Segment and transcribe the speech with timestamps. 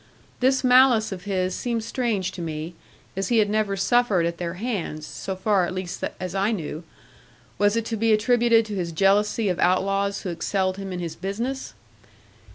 [0.39, 2.73] This malice of his seemed strange to me,
[3.15, 6.83] as he had never suffered at their hands, so far at least as I knew;
[7.59, 11.15] was it to be attributed to his jealousy of outlaws who excelled him in his
[11.15, 11.75] business?